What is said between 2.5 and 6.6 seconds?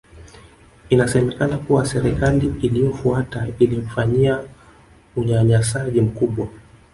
iliyofuata ilimfanyia unyanyasaji mkubwa